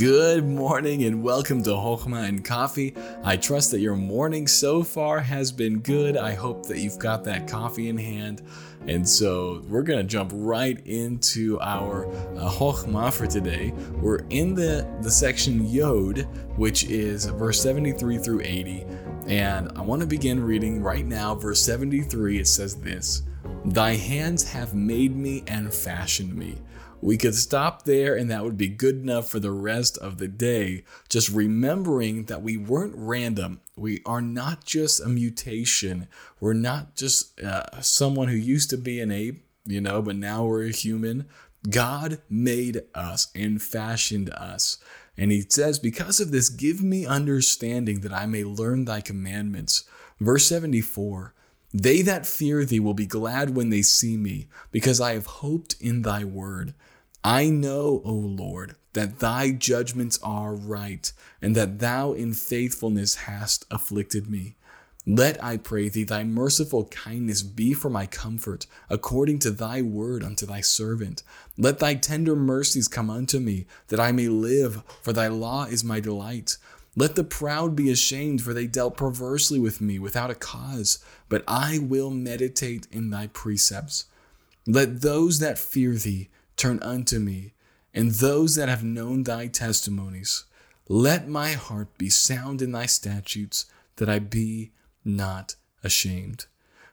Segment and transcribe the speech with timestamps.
[0.00, 2.94] Good morning and welcome to Hochma and Coffee.
[3.22, 6.16] I trust that your morning so far has been good.
[6.16, 8.40] I hope that you've got that coffee in hand.
[8.86, 13.74] And so we're going to jump right into our uh, Hochma for today.
[14.00, 16.20] We're in the, the section Yod,
[16.56, 18.86] which is verse 73 through 80.
[19.26, 21.34] And I want to begin reading right now.
[21.34, 23.24] Verse 73, it says this
[23.66, 26.56] Thy hands have made me and fashioned me.
[27.02, 30.28] We could stop there and that would be good enough for the rest of the
[30.28, 30.84] day.
[31.08, 33.60] Just remembering that we weren't random.
[33.74, 36.08] We are not just a mutation.
[36.40, 40.44] We're not just uh, someone who used to be an ape, you know, but now
[40.44, 41.26] we're a human.
[41.68, 44.78] God made us and fashioned us.
[45.16, 49.84] And he says, Because of this, give me understanding that I may learn thy commandments.
[50.18, 51.34] Verse 74
[51.72, 55.76] They that fear thee will be glad when they see me, because I have hoped
[55.80, 56.74] in thy word.
[57.22, 63.66] I know, O Lord, that thy judgments are right, and that thou in faithfulness hast
[63.70, 64.56] afflicted me.
[65.06, 70.24] Let, I pray thee, thy merciful kindness be for my comfort, according to thy word
[70.24, 71.22] unto thy servant.
[71.56, 75.84] Let thy tender mercies come unto me, that I may live, for thy law is
[75.84, 76.56] my delight.
[76.96, 81.44] Let the proud be ashamed, for they dealt perversely with me without a cause, but
[81.46, 84.06] I will meditate in thy precepts.
[84.66, 87.54] Let those that fear thee turn unto me,
[87.94, 90.44] and those that have known thy testimonies.
[90.88, 94.72] Let my heart be sound in thy statutes, that I be
[95.04, 96.46] not ashamed.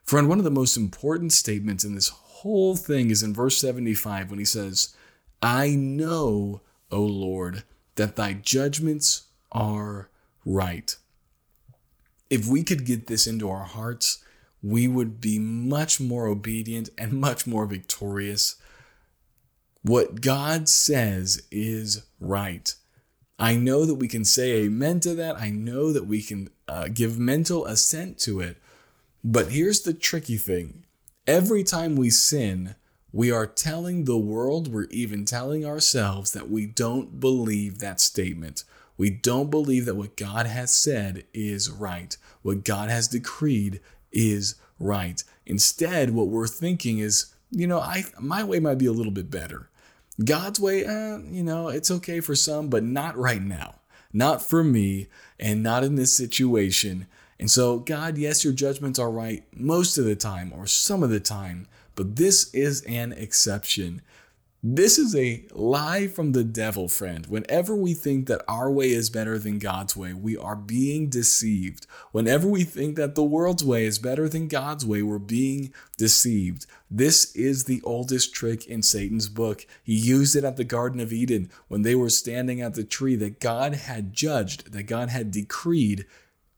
[0.03, 4.29] Friend, one of the most important statements in this whole thing is in verse 75
[4.29, 4.95] when he says,
[5.41, 7.63] I know, O Lord,
[7.95, 10.09] that thy judgments are
[10.45, 10.95] right.
[12.29, 14.23] If we could get this into our hearts,
[14.61, 18.55] we would be much more obedient and much more victorious
[19.87, 22.73] what God says is right.
[23.39, 25.39] I know that we can say amen to that.
[25.39, 28.57] I know that we can uh, give mental assent to it.
[29.23, 30.83] But here's the tricky thing
[31.25, 32.75] every time we sin,
[33.11, 38.63] we are telling the world, we're even telling ourselves that we don't believe that statement.
[38.97, 42.17] We don't believe that what God has said is right.
[42.41, 43.79] What God has decreed
[44.11, 45.23] is right.
[45.45, 49.29] Instead, what we're thinking is, you know, I my way might be a little bit
[49.29, 49.69] better.
[50.23, 53.75] God's way, eh, you know, it's okay for some, but not right now.
[54.11, 55.07] Not for me
[55.39, 57.07] and not in this situation.
[57.39, 61.11] And so, God, yes, your judgments are right most of the time or some of
[61.11, 64.01] the time, but this is an exception.
[64.69, 67.25] This is a lie from the devil, friend.
[67.27, 71.87] Whenever we think that our way is better than God's way, we are being deceived.
[72.11, 76.65] Whenever we think that the world's way is better than God's way, we're being deceived.
[76.91, 79.65] This is the oldest trick in Satan's book.
[79.85, 83.15] He used it at the Garden of Eden when they were standing at the tree
[83.15, 86.05] that God had judged, that God had decreed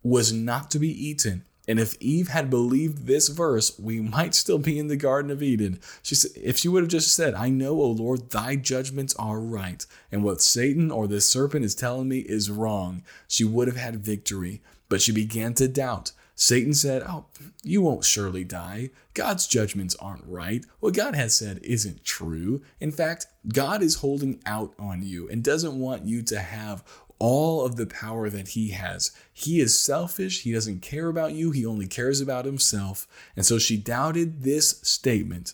[0.02, 1.46] was not to be eaten.
[1.70, 5.44] And if Eve had believed this verse, we might still be in the Garden of
[5.44, 5.80] Eden.
[6.02, 9.40] She said, if she would have just said, I know, O Lord, thy judgments are
[9.40, 13.78] right, and what Satan or this serpent is telling me is wrong, she would have
[13.78, 14.64] had victory.
[14.90, 16.12] But she began to doubt.
[16.34, 17.26] Satan said, Oh,
[17.62, 18.90] you won't surely die.
[19.14, 20.66] God's judgments aren't right.
[20.80, 22.64] What God has said isn't true.
[22.80, 26.84] In fact, God is holding out on you and doesn't want you to have
[27.20, 29.12] all of the power that he has.
[29.32, 30.44] He is selfish.
[30.44, 31.52] He doesn't care about you.
[31.52, 33.08] He only cares about himself.
[33.36, 35.54] And so she doubted this statement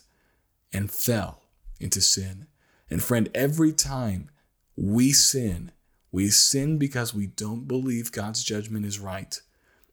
[0.72, 1.42] and fell
[1.80, 2.46] into sin.
[2.88, 4.30] And friend, every time
[4.76, 5.72] we sin,
[6.12, 9.40] we sin because we don't believe God's judgment is right.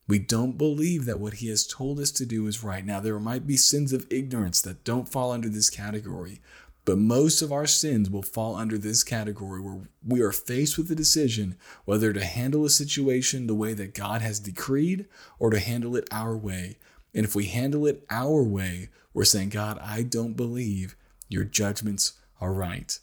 [0.07, 2.85] We don't believe that what He has told us to do is right.
[2.85, 6.41] Now, there might be sins of ignorance that don't fall under this category,
[6.86, 10.88] but most of our sins will fall under this category where we are faced with
[10.88, 11.56] the decision
[11.86, 15.06] whether to handle a situation the way that God has decreed
[15.40, 16.78] or to handle it our way.
[17.14, 20.96] And if we handle it our way, we're saying, God, I don't believe
[21.30, 23.00] your judgments are right.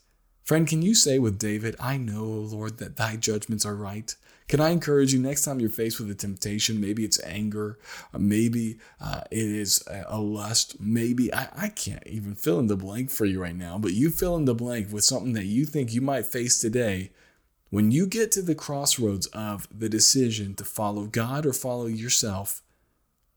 [0.51, 4.13] Friend, can you say with David, I know, O Lord, that thy judgments are right?
[4.49, 6.81] Can I encourage you next time you're faced with a temptation?
[6.81, 7.79] Maybe it's anger,
[8.13, 12.75] uh, maybe uh, it is a lust, maybe I, I can't even fill in the
[12.75, 15.63] blank for you right now, but you fill in the blank with something that you
[15.63, 17.11] think you might face today.
[17.69, 22.61] When you get to the crossroads of the decision to follow God or follow yourself,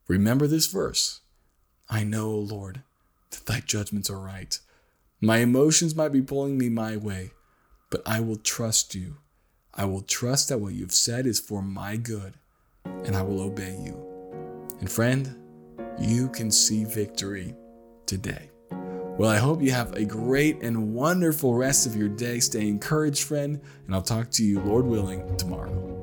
[0.09, 1.21] remember this verse
[1.89, 2.83] I know, O Lord,
[3.31, 4.59] that thy judgments are right.
[5.25, 7.31] My emotions might be pulling me my way,
[7.89, 9.17] but I will trust you.
[9.73, 12.35] I will trust that what you've said is for my good,
[12.85, 13.97] and I will obey you.
[14.81, 15.35] And friend,
[15.99, 17.55] you can see victory
[18.05, 18.51] today.
[19.17, 22.39] Well, I hope you have a great and wonderful rest of your day.
[22.39, 25.94] Stay encouraged, friend, and I'll talk to you, Lord willing, tomorrow.